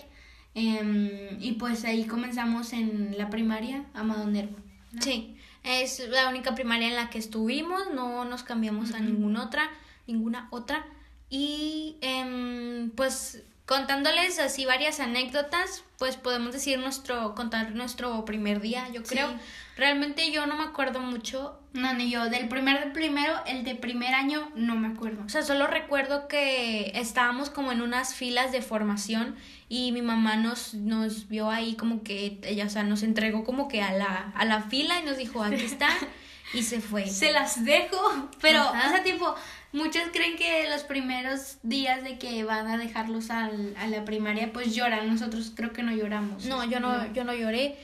Em, 0.54 1.40
y 1.40 1.52
pues 1.58 1.84
ahí 1.84 2.04
comenzamos 2.04 2.72
en 2.72 3.18
la 3.18 3.30
primaria, 3.30 3.84
Amado 3.94 4.24
Nervo. 4.26 4.56
¿no? 4.92 5.02
sí, 5.02 5.36
es 5.64 6.08
la 6.08 6.28
única 6.28 6.54
primaria 6.54 6.86
en 6.86 6.94
la 6.94 7.10
que 7.10 7.18
estuvimos, 7.18 7.82
no 7.92 8.24
nos 8.24 8.44
cambiamos 8.44 8.94
a 8.94 9.00
ninguna 9.00 9.42
otra, 9.42 9.68
ninguna 10.06 10.46
otra. 10.52 10.86
Y 11.28 11.96
em, 12.00 12.90
pues 12.90 13.42
contándoles 13.66 14.38
así 14.38 14.64
varias 14.64 15.00
anécdotas, 15.00 15.84
pues 15.98 16.16
podemos 16.16 16.52
decir 16.52 16.78
nuestro, 16.78 17.34
contar 17.34 17.74
nuestro 17.74 18.24
primer 18.24 18.60
día, 18.60 18.88
yo 18.92 19.02
creo. 19.02 19.28
Sí. 19.28 19.36
Realmente 19.76 20.30
yo 20.30 20.46
no 20.46 20.56
me 20.56 20.64
acuerdo 20.64 21.00
mucho, 21.00 21.58
No, 21.72 21.94
ni 21.94 22.10
yo. 22.10 22.28
Del 22.28 22.48
primer 22.48 22.92
primero, 22.92 23.34
el 23.46 23.64
de 23.64 23.74
primer 23.74 24.14
año, 24.14 24.50
no 24.54 24.74
me 24.74 24.88
acuerdo. 24.88 25.22
o 25.24 25.28
sea, 25.28 25.42
solo 25.42 25.66
recuerdo 25.66 26.28
que 26.28 26.92
estábamos 26.94 27.48
como 27.48 27.72
en 27.72 27.80
unas 27.80 28.14
filas 28.14 28.52
de 28.52 28.60
formación 28.60 29.36
y 29.70 29.92
mi 29.92 30.02
mamá 30.02 30.36
nos, 30.36 30.74
nos 30.74 31.28
vio 31.28 31.50
ahí 31.50 31.74
como 31.76 32.02
que, 32.02 32.38
ella, 32.42 32.66
o 32.66 32.68
sea, 32.68 32.82
nos 32.82 33.02
entregó 33.02 33.44
como 33.44 33.68
que 33.68 33.80
a 33.80 33.92
la, 33.92 34.32
a 34.36 34.44
la 34.44 34.60
fila 34.60 35.00
y 35.00 35.04
nos 35.04 35.16
dijo, 35.16 35.42
aquí 35.42 35.64
está, 35.64 35.88
y 36.52 36.62
se 36.62 36.80
fue. 36.80 37.06
Se 37.06 37.32
las 37.32 37.64
dejo, 37.64 38.28
pero, 38.40 38.60
Ajá. 38.60 38.88
o 38.88 38.90
sea, 38.90 39.02
tipo, 39.02 39.34
muchos 39.72 40.02
creen 40.12 40.36
que 40.36 40.68
los 40.68 40.82
primeros 40.84 41.58
días 41.62 42.02
de 42.04 42.18
que 42.18 42.44
van 42.44 42.66
a 42.68 42.78
dejarlos 42.78 43.30
al, 43.30 43.74
a 43.78 43.86
la 43.86 44.04
primaria, 44.04 44.52
pues 44.52 44.74
lloran. 44.74 45.08
Nosotros 45.08 45.52
creo 45.54 45.72
que 45.72 45.82
no 45.82 45.92
lloramos. 45.92 46.46
No, 46.46 46.64
yo 46.64 46.80
no, 46.80 47.12
yo 47.12 47.24
no 47.24 47.34
lloré. 47.34 47.78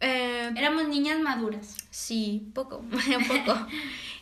Eh, 0.00 0.50
Éramos 0.56 0.88
niñas 0.88 1.20
maduras. 1.20 1.76
Sí, 1.90 2.50
poco, 2.54 2.78
un 2.90 3.24
poco. 3.28 3.66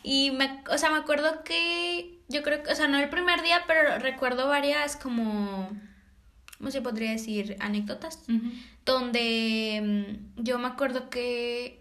Y 0.03 0.31
me, 0.31 0.61
o 0.71 0.77
sea, 0.77 0.91
me 0.91 0.97
acuerdo 0.97 1.43
que 1.43 2.19
yo 2.27 2.43
creo 2.43 2.63
que, 2.63 2.71
o 2.71 2.75
sea, 2.75 2.87
no 2.87 2.99
el 2.99 3.09
primer 3.09 3.41
día, 3.41 3.63
pero 3.67 3.99
recuerdo 3.99 4.47
varias 4.47 4.95
como, 4.95 5.69
¿cómo 6.57 6.71
se 6.71 6.81
podría 6.81 7.11
decir? 7.11 7.57
Anécdotas, 7.59 8.19
donde 8.85 10.15
mm, 10.37 10.43
yo 10.43 10.59
me 10.59 10.67
acuerdo 10.67 11.09
que 11.09 11.80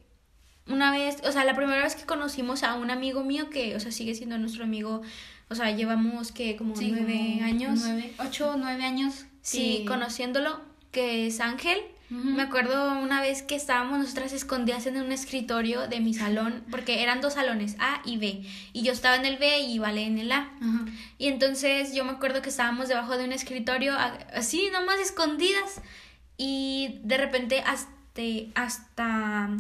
una 0.71 0.91
vez, 0.91 1.19
o 1.25 1.33
sea, 1.33 1.45
la 1.45 1.55
primera 1.55 1.83
vez 1.83 1.95
que 1.97 2.05
conocimos 2.05 2.63
a 2.63 2.75
un 2.75 2.91
amigo 2.91 3.23
mío 3.25 3.51
que, 3.51 3.77
o 3.77 3.81
sea, 3.81 3.93
sigue 3.93 4.15
siendo 4.15 4.39
nuestro 4.39 4.65
amigo, 4.65 5.03
o 5.49 5.55
sea, 5.55 5.71
llevamos 5.71 6.33
que 6.33 6.57
como 6.57 6.77
Sí, 6.77 6.93
nueve 6.93 7.35
como 7.35 7.45
años. 7.45 7.81
Nueve, 7.83 8.13
ocho 8.19 8.55
nueve 8.57 8.85
años. 8.85 9.27
Sí, 9.43 9.85
conociéndolo, 9.87 10.61
que 10.93 11.27
es 11.27 11.41
Ángel. 11.41 11.79
Me 12.11 12.43
acuerdo 12.43 12.99
una 12.99 13.21
vez 13.21 13.43
que 13.45 13.55
estábamos 13.55 14.01
nosotras 14.01 14.33
escondidas 14.33 14.85
en 14.87 15.01
un 15.01 15.13
escritorio 15.13 15.87
de 15.87 16.01
mi 16.01 16.13
salón, 16.13 16.65
porque 16.69 17.05
eran 17.05 17.21
dos 17.21 17.35
salones, 17.35 17.77
A 17.79 18.03
y 18.05 18.19
B, 18.19 18.43
y 18.73 18.83
yo 18.83 18.91
estaba 18.91 19.15
en 19.15 19.25
el 19.25 19.37
B 19.37 19.61
y 19.61 19.79
Vale 19.79 20.07
en 20.07 20.19
el 20.19 20.33
A. 20.33 20.51
Y 21.19 21.29
entonces 21.29 21.95
yo 21.95 22.05
me 22.05 22.11
acuerdo 22.11 22.43
que 22.43 22.49
estábamos 22.49 22.89
debajo 22.89 23.17
de 23.17 23.27
un 23.27 23.33
escritorio, 23.33 23.95
así 24.35 24.71
nomás 24.73 24.99
escondidas, 24.99 25.81
y 26.37 26.99
de 27.05 27.17
repente 27.17 27.61
hasta, 27.61 27.91
hasta 28.57 29.51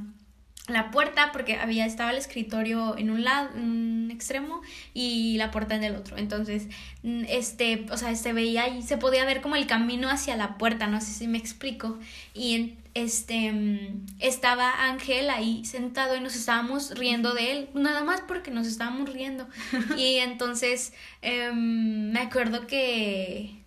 la 0.73 0.91
puerta 0.91 1.31
porque 1.33 1.57
había 1.57 1.87
estaba 1.87 2.11
el 2.11 2.19
escritorio 2.19 2.97
en 2.97 3.11
un 3.11 3.25
lado 3.25 3.50
un 3.55 4.11
extremo 4.12 4.62
y 4.95 5.37
la 5.39 5.50
puerta 5.50 5.75
en 5.75 5.85
el 5.85 5.97
otro. 5.97 6.17
Entonces 6.17 6.69
mm, 7.03 7.25
este 7.29 7.87
o 7.91 7.97
sea 7.97 8.15
se 8.15 8.33
veía 8.33 8.69
y 8.69 8.83
se 8.83 8.97
podía 8.97 9.25
ver 9.25 9.41
como 9.41 9.57
el 9.57 9.67
camino 9.67 10.09
hacia 10.09 10.37
la 10.37 10.59
puerta 10.59 10.87
no 10.87 11.00
sé 11.00 11.12
si 11.12 11.29
me 11.29 11.39
explico. 11.39 11.99
Y 12.35 12.75
este 12.95 13.53
mm, 13.53 14.07
estaba 14.19 14.85
Ángel 14.85 15.31
ahí 15.31 15.65
sentado 15.65 16.17
y 16.17 16.21
nos 16.21 16.35
estábamos 16.35 16.99
riendo 16.99 17.35
de 17.35 17.53
él 17.53 17.69
nada 17.75 18.03
más 18.03 18.21
porque 18.23 18.50
nos 18.50 18.67
estábamos 18.67 19.12
riendo. 19.12 19.49
Y 19.97 20.17
entonces 20.17 20.93
em, 21.23 22.11
me 22.12 22.21
acuerdo 22.21 22.67
que 22.67 23.60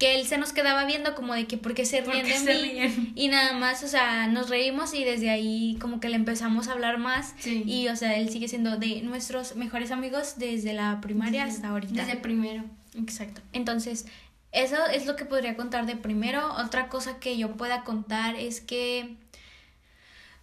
que 0.00 0.18
él 0.18 0.26
se 0.26 0.38
nos 0.38 0.54
quedaba 0.54 0.86
viendo 0.86 1.14
como 1.14 1.34
de 1.34 1.46
que 1.46 1.58
por 1.58 1.74
qué 1.74 1.84
se 1.84 2.00
ríen 2.00 2.24
de 2.24 2.54
mí 2.54 3.12
y 3.14 3.28
nada 3.28 3.52
más, 3.52 3.84
o 3.84 3.86
sea, 3.86 4.26
nos 4.28 4.48
reímos 4.48 4.94
y 4.94 5.04
desde 5.04 5.28
ahí 5.28 5.76
como 5.78 6.00
que 6.00 6.08
le 6.08 6.16
empezamos 6.16 6.68
a 6.68 6.72
hablar 6.72 6.96
más 6.96 7.34
y 7.44 7.86
o 7.88 7.96
sea, 7.96 8.16
él 8.16 8.30
sigue 8.30 8.48
siendo 8.48 8.78
de 8.78 9.02
nuestros 9.02 9.56
mejores 9.56 9.90
amigos 9.90 10.36
desde 10.38 10.72
la 10.72 11.02
primaria 11.02 11.44
hasta 11.44 11.68
ahorita. 11.68 12.06
Desde 12.06 12.16
primero. 12.16 12.64
Exacto. 12.98 13.42
Entonces, 13.52 14.06
eso 14.52 14.86
es 14.86 15.04
lo 15.04 15.16
que 15.16 15.26
podría 15.26 15.54
contar 15.54 15.84
de 15.84 15.96
primero. 15.96 16.50
Otra 16.54 16.88
cosa 16.88 17.20
que 17.20 17.36
yo 17.36 17.52
pueda 17.58 17.84
contar 17.84 18.36
es 18.36 18.62
que 18.62 19.16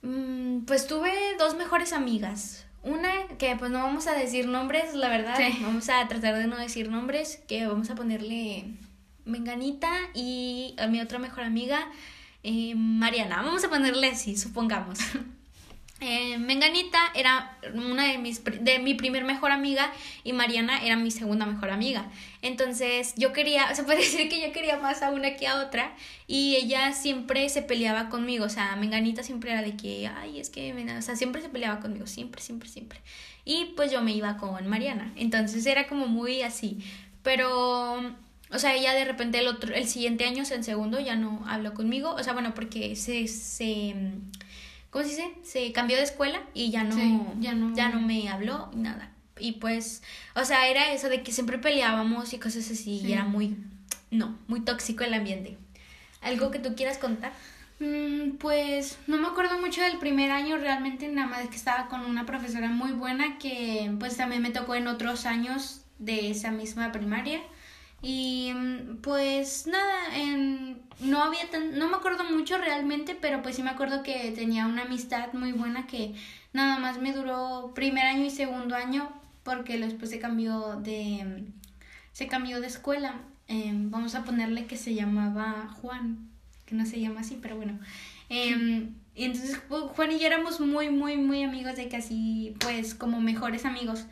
mm, 0.03 0.65
pues 0.65 0.85
tuve 0.85 1.11
dos 1.39 1.55
mejores 1.55 1.93
amigas. 1.93 2.67
Una 2.83 3.11
que 3.39 3.55
pues 3.55 3.71
no 3.71 3.79
vamos 3.79 4.05
a 4.05 4.13
decir 4.13 4.47
nombres, 4.47 4.93
la 4.93 5.09
verdad, 5.09 5.39
vamos 5.63 5.89
a 5.89 6.07
tratar 6.07 6.35
de 6.35 6.45
no 6.45 6.57
decir 6.57 6.91
nombres, 6.91 7.41
que 7.47 7.65
vamos 7.65 7.89
a 7.89 7.95
ponerle 7.95 8.77
Menganita 9.27 9.91
y 10.13 10.73
a 10.77 10.87
mi 10.87 10.99
otra 10.99 11.19
mejor 11.19 11.43
amiga, 11.43 11.87
eh, 12.43 12.73
Mariana. 12.75 13.41
Vamos 13.43 13.63
a 13.63 13.69
ponerle 13.69 14.07
así, 14.07 14.37
supongamos. 14.37 14.99
Eh, 15.99 16.37
Menganita 16.37 16.99
era 17.15 17.57
una 17.73 18.05
de 18.05 18.19
mis 18.19 18.43
de 18.43 18.77
mi 18.77 18.93
primer 18.93 19.23
mejor 19.23 19.51
amiga 19.51 19.91
y 20.23 20.31
Mariana 20.31 20.83
era 20.83 20.95
mi 20.95 21.09
segunda 21.09 21.47
mejor 21.47 21.71
amiga. 21.71 22.05
Entonces 22.43 23.15
yo 23.17 23.33
quería, 23.33 23.73
se 23.73 23.83
puede 23.83 23.99
decir 23.99 24.29
que 24.29 24.39
yo 24.39 24.53
quería 24.53 24.77
más 24.77 25.01
a 25.01 25.09
una 25.09 25.35
que 25.35 25.47
a 25.47 25.59
otra 25.59 25.95
y 26.27 26.55
ella 26.55 26.93
siempre 26.93 27.49
se 27.49 27.63
peleaba 27.63 28.09
conmigo, 28.09 28.45
o 28.45 28.49
sea, 28.49 28.75
Menganita 28.75 29.23
siempre 29.23 29.51
era 29.51 29.63
de 29.63 29.75
que, 29.75 30.07
ay, 30.07 30.39
es 30.39 30.51
que, 30.51 30.71
o 30.71 31.01
sea, 31.01 31.15
siempre 31.15 31.41
se 31.41 31.49
peleaba 31.49 31.79
conmigo, 31.79 32.05
siempre, 32.05 32.43
siempre, 32.43 32.69
siempre. 32.69 33.01
Y 33.43 33.73
pues 33.75 33.91
yo 33.91 34.03
me 34.03 34.11
iba 34.11 34.37
con 34.37 34.67
Mariana. 34.67 35.11
Entonces 35.15 35.65
era 35.65 35.87
como 35.87 36.05
muy 36.05 36.43
así, 36.43 36.77
pero 37.23 38.13
o 38.51 38.59
sea, 38.59 38.75
ella 38.75 38.93
de 38.93 39.05
repente 39.05 39.39
el 39.39 39.47
otro, 39.47 39.73
el 39.73 39.87
siguiente 39.87 40.25
año, 40.25 40.43
en 40.49 40.63
segundo, 40.63 40.99
ya 40.99 41.15
no 41.15 41.43
habló 41.47 41.73
conmigo. 41.73 42.11
O 42.11 42.23
sea, 42.23 42.33
bueno, 42.33 42.53
porque 42.53 42.95
se, 42.95 43.27
se 43.27 43.93
¿cómo 44.89 45.03
se 45.03 45.09
dice? 45.09 45.31
Se 45.43 45.71
cambió 45.71 45.97
de 45.97 46.03
escuela 46.03 46.41
y 46.53 46.71
ya 46.71 46.83
no, 46.83 46.95
ya 47.39 47.53
no, 47.53 47.75
ya 47.75 47.89
no 47.89 47.99
me 47.99 48.29
habló 48.29 48.69
y 48.73 48.77
nada. 48.77 49.11
Y 49.39 49.53
pues, 49.53 50.01
o 50.35 50.45
sea, 50.45 50.67
era 50.67 50.91
eso 50.93 51.09
de 51.09 51.21
que 51.21 51.31
siempre 51.31 51.57
peleábamos 51.57 52.33
y 52.33 52.39
cosas 52.39 52.71
así, 52.71 53.01
y 53.05 53.13
era 53.13 53.23
muy, 53.23 53.55
no, 54.09 54.37
muy 54.47 54.61
tóxico 54.61 55.03
el 55.03 55.13
ambiente. 55.13 55.57
¿Algo 56.21 56.49
que 56.49 56.59
tú 56.59 56.75
quieras 56.75 56.97
contar? 56.97 57.33
Mm, 57.79 58.37
pues 58.37 58.97
no 59.05 59.17
me 59.17 59.27
acuerdo 59.27 59.59
mucho 59.59 59.81
del 59.81 59.99
primer 59.99 60.31
año, 60.31 60.57
realmente 60.57 61.07
nada 61.09 61.27
más 61.27 61.47
que 61.47 61.55
estaba 61.55 61.87
con 61.89 62.01
una 62.01 62.25
profesora 62.25 62.69
muy 62.69 62.91
buena 62.91 63.37
que 63.37 63.91
pues 63.99 64.17
también 64.17 64.41
me 64.41 64.49
tocó 64.49 64.73
en 64.73 64.87
otros 64.87 65.27
años 65.27 65.81
de 65.99 66.31
esa 66.31 66.49
misma 66.51 66.91
primaria. 66.91 67.41
Y 68.01 68.51
mm, 68.53 68.97
pues 69.01 69.67
nada, 69.67 70.15
en, 70.15 70.81
no 70.99 71.23
había 71.23 71.49
tan, 71.49 71.77
no 71.77 71.89
me 71.89 71.95
acuerdo 71.95 72.23
mucho 72.25 72.57
realmente, 72.57 73.17
pero 73.19 73.41
pues 73.41 73.55
sí 73.55 73.63
me 73.63 73.69
acuerdo 73.69 74.03
que 74.03 74.31
tenía 74.31 74.67
una 74.67 74.83
amistad 74.83 75.33
muy 75.33 75.51
buena 75.51 75.87
que 75.87 76.13
nada 76.53 76.79
más 76.79 76.99
me 76.99 77.13
duró 77.13 77.71
primer 77.73 78.05
año 78.05 78.25
y 78.25 78.29
segundo 78.29 78.75
año 78.75 79.09
porque 79.43 79.79
después 79.79 80.09
se 80.09 80.19
cambió 80.19 80.75
de 80.81 81.45
se 82.17 82.27
cambió 82.27 82.59
de 82.59 82.67
escuela. 82.67 83.13
Em, 83.47 83.91
vamos 83.91 84.15
a 84.15 84.23
ponerle 84.23 84.65
que 84.65 84.75
se 84.75 84.95
llamaba 84.95 85.69
Juan, 85.81 86.29
que 86.65 86.75
no 86.75 86.85
se 86.85 86.99
llama 86.99 87.21
así, 87.21 87.37
pero 87.41 87.55
bueno. 87.57 87.79
Em, 88.29 88.95
y 89.15 89.25
entonces 89.25 89.61
Juan 89.69 90.11
y 90.11 90.19
yo 90.19 90.25
éramos 90.25 90.59
muy, 90.59 90.89
muy, 90.89 91.15
muy 91.17 91.43
amigos 91.43 91.75
de 91.75 91.87
casi, 91.89 92.55
pues, 92.59 92.95
como 92.95 93.21
mejores 93.21 93.65
amigos. 93.65 94.07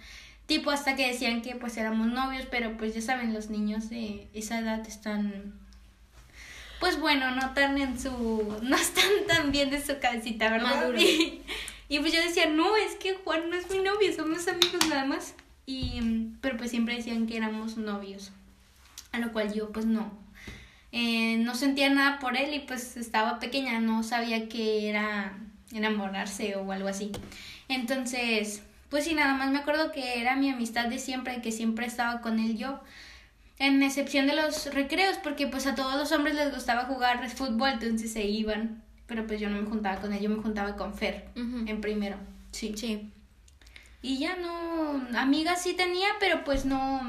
Tipo 0.46 0.72
hasta 0.72 0.96
que 0.96 1.08
decían 1.08 1.42
que 1.42 1.56
pues 1.56 1.78
éramos 1.78 2.08
novios, 2.08 2.46
pero 2.50 2.78
pues 2.78 2.94
ya 2.94 3.02
saben, 3.02 3.34
los 3.34 3.50
niños 3.50 3.90
de 3.90 4.28
esa 4.34 4.60
edad 4.60 4.86
están 4.88 5.54
pues 6.80 7.00
bueno, 7.00 7.32
no 7.32 7.54
tan 7.54 7.78
en 7.78 8.00
su 8.00 8.60
no 8.62 8.76
están 8.76 9.10
tan 9.28 9.52
bien 9.52 9.70
de 9.70 9.84
su 9.84 10.00
cabecita, 10.00 10.50
¿verdad? 10.50 10.94
Y, 10.98 11.42
y, 11.90 12.00
pues 12.00 12.14
yo 12.14 12.22
decía, 12.22 12.48
"No, 12.48 12.76
es 12.76 12.96
que 12.96 13.16
Juan 13.16 13.50
no 13.50 13.56
es 13.56 13.70
mi 13.70 13.80
novio, 13.80 14.14
somos 14.14 14.48
amigos 14.48 14.88
nada 14.90 15.06
más." 15.06 15.34
Y 15.66 16.30
pero 16.42 16.58
pues 16.58 16.70
siempre 16.70 16.96
decían 16.96 17.28
que 17.28 17.38
éramos 17.38 17.78
novios. 17.78 18.32
A 19.12 19.20
lo 19.20 19.32
cual 19.32 19.54
yo 19.54 19.72
pues 19.72 19.86
no. 19.86 20.12
Eh, 20.92 21.38
no 21.38 21.56
sentía 21.56 21.90
nada 21.90 22.20
por 22.20 22.38
él 22.38 22.54
y 22.54 22.60
pues 22.60 22.98
estaba 22.98 23.40
pequeña, 23.40 23.80
no 23.80 24.04
sabía 24.04 24.48
que 24.48 24.90
era 24.90 25.38
enamorarse 25.74 26.56
o 26.56 26.72
algo 26.72 26.88
así. 26.88 27.12
Entonces, 27.68 28.62
pues 28.90 29.06
sí, 29.06 29.16
nada 29.16 29.34
más 29.34 29.52
me 29.52 29.60
acuerdo 29.60 29.92
que 29.92 30.20
era 30.22 30.36
mi 30.36 30.50
amistad 30.50 30.88
de 30.88 31.00
siempre, 31.00 31.42
que 31.42 31.52
siempre 31.52 31.86
estaba 31.86 32.22
con 32.22 32.40
él 32.40 32.58
yo. 32.58 32.80
En 33.58 33.82
excepción 33.84 34.28
de 34.28 34.36
los 34.36 34.74
recreos, 34.74 35.18
porque 35.24 35.48
pues 35.48 35.66
a 35.66 35.76
todos 35.76 35.96
los 35.96 36.12
hombres 36.12 36.36
les 36.36 36.54
gustaba 36.54 36.86
jugar 36.86 37.30
fútbol, 37.30 37.70
entonces 37.70 38.12
se 38.12 38.24
iban. 38.24 38.84
Pero 39.08 39.28
pues 39.28 39.40
yo 39.40 39.50
no 39.50 39.62
me 39.62 39.68
juntaba 39.68 40.02
con 40.02 40.14
él, 40.14 40.22
yo 40.22 40.30
me 40.30 40.42
juntaba 40.42 40.76
con 40.76 40.94
Fer 40.94 41.30
en 41.36 41.80
primero. 41.80 42.18
Sí. 42.52 42.74
Sí. 42.76 43.12
Y 44.02 44.20
ya 44.20 44.36
no, 44.36 45.08
amigas 45.18 45.64
sí 45.64 45.74
tenía, 45.74 46.08
pero 46.20 46.44
pues 46.44 46.66
no, 46.66 47.02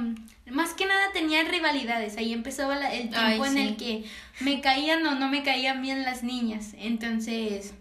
más 0.51 0.73
que 0.73 0.87
nada 0.87 1.13
tenía 1.13 1.43
rivalidades. 1.45 2.17
Ahí 2.17 2.33
empezaba 2.33 2.75
el 2.91 3.11
tiempo 3.11 3.45
en 3.45 3.59
el 3.59 3.77
que 3.77 4.05
me 4.41 4.63
caían 4.63 5.07
o 5.07 5.15
no 5.15 5.29
me 5.29 5.43
caían 5.43 5.83
bien 5.83 6.05
las 6.05 6.23
niñas. 6.23 6.75
Entonces, 6.79 7.75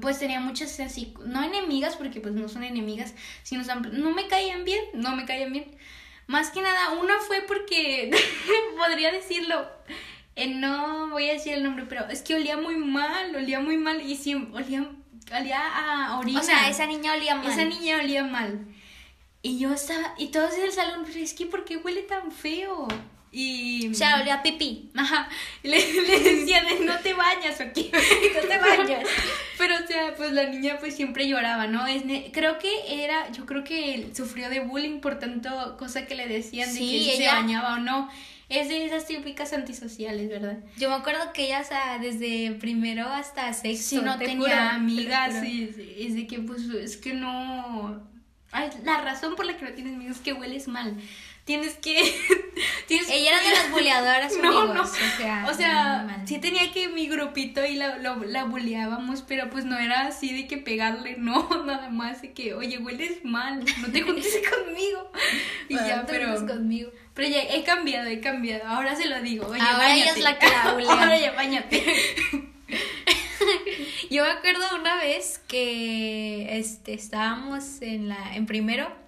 pues 0.00 0.18
tenía 0.18 0.40
muchas 0.40 0.78
así, 0.80 1.14
no 1.24 1.42
enemigas, 1.42 1.96
porque 1.96 2.20
pues 2.20 2.34
no 2.34 2.48
son 2.48 2.64
enemigas, 2.64 3.14
sino 3.42 3.62
no 3.92 4.10
me 4.10 4.26
caían 4.26 4.64
bien, 4.64 4.82
no 4.94 5.14
me 5.14 5.24
caían 5.24 5.52
bien. 5.52 5.66
Más 6.26 6.50
que 6.50 6.62
nada, 6.62 6.92
una 6.92 7.18
fue 7.20 7.42
porque, 7.42 8.10
podría 8.78 9.12
decirlo, 9.12 9.68
eh, 10.36 10.48
no 10.48 11.08
voy 11.10 11.28
a 11.28 11.34
decir 11.34 11.52
el 11.52 11.62
nombre, 11.62 11.84
pero 11.88 12.08
es 12.08 12.22
que 12.22 12.34
olía 12.34 12.56
muy 12.56 12.76
mal, 12.76 13.34
olía 13.36 13.60
muy 13.60 13.76
mal 13.76 14.00
y 14.00 14.16
sí, 14.16 14.34
olía, 14.34 14.90
olía 15.36 15.60
a 15.60 16.18
orina. 16.18 16.40
O 16.40 16.42
sea, 16.42 16.68
esa 16.68 16.86
niña 16.86 17.12
olía 17.12 17.36
mal. 17.36 17.46
Esa 17.46 17.64
niña 17.64 17.98
olía 17.98 18.24
mal. 18.24 18.66
Y 19.42 19.58
yo 19.58 19.72
estaba, 19.72 20.14
y 20.16 20.28
todos 20.28 20.54
en 20.54 20.64
el 20.64 20.72
salón, 20.72 21.04
pero 21.06 21.20
es 21.20 21.34
que, 21.34 21.46
¿por 21.46 21.64
qué 21.64 21.76
huele 21.76 22.02
tan 22.02 22.32
feo? 22.32 22.88
Y... 23.36 23.88
O 23.88 23.94
sea, 23.94 24.20
olía 24.20 24.34
a 24.34 24.42
pipí. 24.44 24.90
Ajá. 24.94 25.28
Le, 25.64 25.92
le 26.08 26.20
decían, 26.20 26.64
no 26.86 26.96
te 27.00 27.14
bañas 27.14 27.60
aquí. 27.60 27.90
no 28.34 28.48
te 28.48 28.58
bañas. 28.58 29.08
Pero, 29.58 29.74
o 29.82 29.86
sea, 29.88 30.14
pues 30.16 30.30
la 30.30 30.44
niña 30.44 30.76
pues 30.78 30.94
siempre 30.94 31.26
lloraba, 31.26 31.66
¿no? 31.66 31.84
Es 31.84 32.04
creo 32.32 32.58
que 32.60 32.70
era, 33.04 33.32
yo 33.32 33.44
creo 33.44 33.64
que 33.64 33.94
él 33.94 34.14
sufrió 34.14 34.48
de 34.50 34.60
bullying 34.60 35.00
por 35.00 35.18
tanto 35.18 35.76
cosa 35.76 36.06
que 36.06 36.14
le 36.14 36.28
decían 36.28 36.72
de 36.72 36.78
que 36.78 36.86
si 36.86 37.10
se 37.16 37.26
bañaba 37.26 37.74
o 37.74 37.78
no. 37.78 38.08
Es 38.48 38.68
de 38.68 38.84
esas 38.84 39.06
típicas 39.06 39.52
antisociales, 39.52 40.28
¿verdad? 40.28 40.58
Yo 40.76 40.90
me 40.90 40.94
acuerdo 40.94 41.32
que 41.32 41.46
ella, 41.46 41.60
o 41.60 41.64
sea, 41.64 41.98
desde 41.98 42.52
primero 42.60 43.08
hasta 43.08 43.52
sexto. 43.52 43.88
Si 43.88 43.96
no 43.96 44.16
tenía 44.18 44.74
amigas, 44.74 45.40
sí, 45.40 45.70
es 45.98 46.14
de 46.14 46.26
que, 46.28 46.38
pues, 46.38 46.62
es 46.68 46.96
que 46.98 47.14
no... 47.14 48.06
Ay, 48.52 48.70
la 48.84 49.00
razón 49.00 49.34
por 49.34 49.46
la 49.46 49.56
que 49.56 49.64
no 49.64 49.72
tienes 49.72 49.94
amigos 49.94 50.18
es 50.18 50.22
que 50.22 50.34
hueles 50.34 50.68
mal 50.68 50.96
tienes 51.44 51.74
que... 51.74 52.02
tienes 52.86 53.08
Ella 53.10 53.32
era 53.32 53.42
de 53.42 53.50
las 53.50 53.70
buleadoras, 53.70 54.32
no, 54.42 54.58
amigos, 54.58 54.74
no. 54.74 54.82
O 54.82 54.86
sea, 54.86 55.46
o 55.50 55.54
sea 55.54 56.22
sí 56.26 56.38
tenía 56.38 56.72
que 56.72 56.88
mi 56.88 57.06
grupito 57.08 57.64
y 57.64 57.76
la, 57.76 57.98
la 57.98 58.44
buleábamos, 58.44 59.22
pero 59.22 59.50
pues 59.50 59.64
no 59.64 59.78
era 59.78 60.06
así 60.06 60.34
de 60.34 60.46
que 60.46 60.58
pegarle, 60.58 61.16
no, 61.18 61.64
nada 61.64 61.90
más 61.90 62.22
de 62.22 62.32
que, 62.32 62.54
oye, 62.54 62.78
hueles 62.78 63.24
mal, 63.24 63.64
no 63.80 63.92
te 63.92 64.02
juntes 64.02 64.40
conmigo. 64.50 65.10
Y 65.68 65.74
ya, 65.74 66.04
pero... 66.06 66.46
conmigo. 66.46 66.90
Pero 67.14 67.28
ya 67.28 67.42
he 67.42 67.62
cambiado, 67.62 68.08
he 68.08 68.20
cambiado. 68.20 68.66
Ahora 68.66 68.96
se 68.96 69.06
lo 69.06 69.22
digo. 69.22 69.46
Oye, 69.46 69.60
Ahora 69.60 69.94
ella 69.94 70.10
es 70.10 70.18
la 70.18 70.36
que 70.36 70.48
la 70.48 70.72
bulea. 70.72 70.90
Ahora 70.90 71.16
ya, 71.16 71.30
bañate. 71.30 71.84
Yo 74.10 74.24
me 74.24 74.30
acuerdo 74.30 74.64
una 74.80 74.96
vez 74.96 75.40
que 75.46 76.58
este, 76.58 76.94
estábamos 76.94 77.82
en, 77.82 78.08
la, 78.08 78.34
en 78.34 78.46
primero 78.46 79.03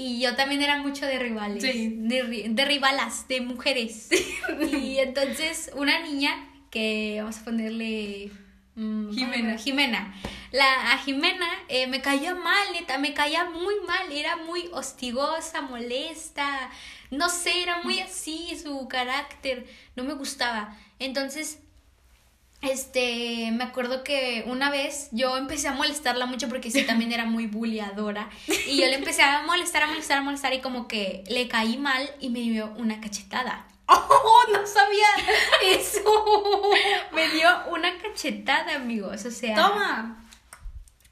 y 0.00 0.20
yo 0.20 0.36
también 0.36 0.62
era 0.62 0.80
mucho 0.80 1.06
de 1.06 1.18
rivales. 1.18 1.60
De, 1.60 2.44
de 2.48 2.64
rivalas, 2.64 3.26
de 3.26 3.40
mujeres. 3.40 4.08
y 4.72 4.98
entonces 4.98 5.72
una 5.74 5.98
niña 6.02 6.30
que 6.70 7.16
vamos 7.18 7.38
a 7.38 7.44
ponerle... 7.44 8.30
Mm, 8.76 9.12
Jimena. 9.12 9.58
Jimena. 9.58 10.14
La, 10.52 10.92
a 10.92 10.98
Jimena 10.98 11.48
eh, 11.66 11.88
me 11.88 12.00
caía 12.00 12.36
mal, 12.36 12.72
neta, 12.74 12.96
me 12.98 13.12
caía 13.12 13.46
muy 13.46 13.74
mal. 13.88 14.12
Era 14.12 14.36
muy 14.36 14.70
hostigosa, 14.72 15.62
molesta. 15.62 16.70
No 17.10 17.28
sé, 17.28 17.60
era 17.64 17.82
muy 17.82 17.98
así 17.98 18.56
su 18.62 18.86
carácter. 18.86 19.66
No 19.96 20.04
me 20.04 20.14
gustaba. 20.14 20.78
Entonces 21.00 21.58
este, 22.60 23.50
me 23.52 23.62
acuerdo 23.62 24.02
que 24.02 24.44
una 24.46 24.70
vez 24.70 25.08
yo 25.12 25.36
empecé 25.36 25.68
a 25.68 25.72
molestarla 25.72 26.26
mucho 26.26 26.48
porque 26.48 26.70
sí 26.70 26.84
también 26.84 27.12
era 27.12 27.24
muy 27.24 27.46
bulliadora. 27.46 28.28
Y 28.66 28.80
yo 28.80 28.86
le 28.86 28.96
empecé 28.96 29.22
a 29.22 29.42
molestar, 29.42 29.84
a 29.84 29.86
molestar, 29.86 30.18
a 30.18 30.22
molestar 30.22 30.52
y 30.54 30.60
como 30.60 30.88
que 30.88 31.22
le 31.28 31.46
caí 31.46 31.76
mal 31.76 32.10
y 32.20 32.30
me 32.30 32.40
dio 32.40 32.72
una 32.76 33.00
cachetada. 33.00 33.66
¡Oh! 33.86 34.42
No 34.52 34.66
sabía 34.66 35.06
eso. 35.62 36.72
me 37.12 37.28
dio 37.28 37.48
una 37.70 37.96
cachetada, 37.98 38.74
amigos. 38.74 39.24
O 39.24 39.30
sea. 39.30 39.54
Toma. 39.54 40.26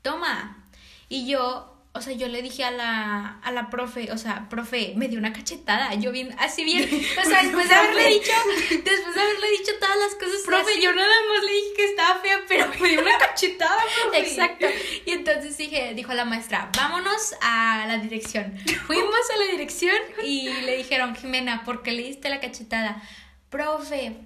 Toma. 0.02 0.64
Y 1.08 1.26
yo 1.26 1.75
o 1.96 2.02
sea, 2.02 2.12
yo 2.12 2.28
le 2.28 2.42
dije 2.42 2.64
a 2.64 2.70
la, 2.70 3.38
a 3.42 3.52
la 3.52 3.70
profe, 3.70 4.12
o 4.12 4.18
sea, 4.18 4.48
profe, 4.48 4.92
me 4.96 5.08
dio 5.08 5.18
una 5.18 5.32
cachetada, 5.32 5.94
yo 5.94 6.12
bien, 6.12 6.34
así 6.38 6.64
bien, 6.64 6.84
o 7.20 7.28
sea, 7.28 7.42
después 7.42 7.68
de 7.68 7.74
haberle 7.74 8.08
dicho, 8.10 8.32
después 8.70 9.14
de 9.14 9.20
haberle 9.20 9.50
dicho 9.58 9.72
todas 9.80 9.96
las 9.98 10.14
cosas. 10.14 10.42
Profe, 10.44 10.80
yo 10.80 10.92
nada 10.92 11.14
más 11.32 11.44
le 11.44 11.52
dije 11.52 11.72
que 11.76 11.84
estaba 11.86 12.20
fea, 12.20 12.40
pero 12.46 12.68
me 12.80 12.88
dio 12.88 13.00
una 13.00 13.18
cachetada, 13.18 13.82
profe. 14.02 14.18
Exacto. 14.20 14.66
Y 15.04 15.10
entonces 15.10 15.56
dije, 15.56 15.94
dijo 15.94 16.12
la 16.14 16.24
maestra, 16.24 16.70
vámonos 16.76 17.34
a 17.40 17.86
la 17.86 17.98
dirección. 17.98 18.56
Fuimos 18.86 19.30
a 19.34 19.36
la 19.38 19.50
dirección 19.50 19.96
y 20.22 20.48
le 20.62 20.76
dijeron, 20.76 21.16
Jimena, 21.16 21.64
¿por 21.64 21.82
qué 21.82 21.92
le 21.92 22.02
diste 22.02 22.28
la 22.28 22.40
cachetada? 22.40 23.02
Profe, 23.48 24.16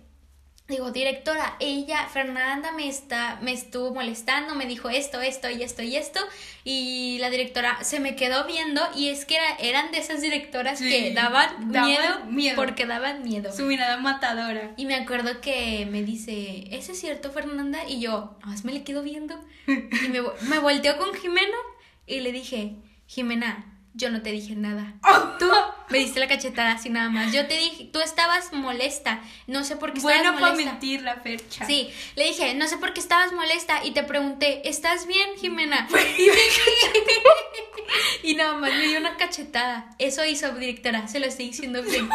digo, 0.71 0.91
directora, 0.91 1.57
ella, 1.61 2.09
Fernanda, 2.09 2.73
me, 2.73 2.89
está, 2.89 3.39
me 3.43 3.53
estuvo 3.53 3.93
molestando, 3.93 4.55
me 4.55 4.67
dijo 4.67 4.89
esto, 4.89 5.21
esto 5.21 5.51
y 5.51 5.63
esto 5.63 5.83
y 5.83 5.97
esto, 5.97 6.21
y 6.65 7.19
la 7.21 7.29
directora 7.31 7.83
se 7.85 8.01
me 8.01 8.17
quedó 8.17 8.47
viendo 8.47 8.81
y 8.95 9.09
es 9.09 9.25
que 9.25 9.37
era, 9.37 9.55
eran 9.61 9.91
de 9.93 9.99
esas 9.99 10.23
directoras 10.23 10.81
que 10.81 11.13
daban, 11.13 11.69
miedo, 11.69 12.25
miedo, 12.27 12.57
porque 12.57 12.87
daban 12.87 13.23
miedo. 13.23 13.53
Su 13.53 13.65
mirada 13.65 13.99
matadora. 13.99 14.73
Y 14.77 14.87
me 14.87 14.95
acuerdo 14.95 15.41
que 15.41 15.87
me 15.91 16.03
dice, 16.03 16.65
¿eso 16.71 16.93
es 16.93 17.01
cierto, 17.01 17.31
Fernanda? 17.31 17.81
Y 17.87 18.01
yo, 18.01 18.39
más 18.45 18.65
me 18.65 18.73
le 18.73 18.83
quedo 18.83 19.03
viendo. 19.03 19.39
y 19.67 20.09
me, 20.09 20.23
me 20.49 20.59
volteó 20.59 20.97
con 20.97 21.15
Jimena 21.15 21.59
y 22.07 22.21
le 22.21 22.33
dije, 22.33 22.77
Jimena, 23.07 23.67
yo 23.95 24.11
no 24.11 24.23
te 24.23 24.31
dije 24.33 24.55
nada. 24.55 24.95
Tú 25.39 25.51
me 25.91 25.99
diste 25.99 26.21
la 26.21 26.29
cachetada 26.29 26.73
así 26.73 26.89
nada 26.89 27.11
más. 27.11 27.33
Yo 27.33 27.47
te 27.47 27.57
dije, 27.57 27.89
tú 27.93 28.01
estabas 28.01 28.53
molesta. 28.53 29.23
No 29.47 29.65
sé 29.65 29.77
por 29.77 29.93
qué 29.93 29.99
estabas 29.99 30.19
molesta. 30.19 30.41
Bueno, 30.41 30.57
para 30.57 30.71
mentir 30.71 31.03
la 31.03 31.17
fecha. 31.17 31.67
Sí, 31.67 31.91
le 32.17 32.25
dije, 32.25 32.55
no 32.55 32.67
sé 32.69 32.79
por 32.79 32.93
qué 32.93 33.01
estabas 33.01 33.33
molesta 33.33 33.85
y 33.85 33.91
te 33.91 34.05
pregunté, 34.05 34.69
¿estás 34.69 35.07
bien, 35.07 35.31
Jimena? 35.39 35.89
y, 38.23 38.35
nada 38.35 38.55
más 38.55 38.73
me 38.73 38.87
dio 38.87 38.99
una 38.99 39.17
cachetada. 39.17 39.95
Eso 39.99 40.25
hizo 40.25 40.51
directora, 40.53 41.09
se 41.09 41.21
lo 41.21 41.27
estoy 41.27 41.47
diciendo 41.47 41.83
bien. 41.89 42.09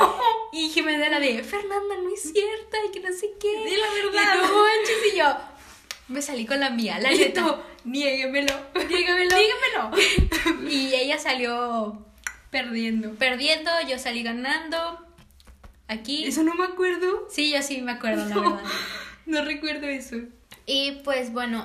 Y 0.54 0.70
Jimena 0.70 1.10
la 1.10 1.20
de, 1.20 1.44
Fernanda, 1.44 1.96
no 2.02 2.14
es 2.14 2.22
cierta 2.22 2.78
y 2.88 2.92
que 2.92 3.02
no 3.02 3.14
sé 3.14 3.32
qué. 3.40 3.66
Di 3.66 3.76
la 3.76 3.90
verdad. 3.90 4.36
Y 4.36 4.38
no 4.38 4.64
manches 4.64 5.14
y 5.14 5.18
yo 5.18 5.36
me 6.08 6.22
salí 6.22 6.46
con 6.46 6.60
la 6.60 6.70
mía, 6.70 7.00
la 7.00 7.10
neta. 7.10 7.64
Niéguemelo. 7.84 8.54
Niéguemelo. 8.88 9.36
Dígamelo. 9.38 9.90
y 10.70 10.94
ella 10.94 11.18
salió 11.18 12.05
perdiendo. 12.56 13.16
Perdiendo, 13.16 13.70
yo 13.90 14.00
salí 14.00 14.24
ganando. 14.24 14.78
Aquí. 15.90 16.24
¿Eso 16.24 16.42
no 16.44 16.56
me 16.56 16.64
acuerdo? 16.64 17.28
Sí, 17.30 17.52
yo 17.52 17.62
sí 17.62 17.82
me 17.82 17.92
acuerdo, 17.92 18.26
la 18.30 18.36
verdad. 18.40 18.62
No 19.26 19.44
recuerdo 19.44 19.88
eso. 19.88 20.16
Y 20.66 21.02
pues 21.04 21.34
bueno, 21.34 21.64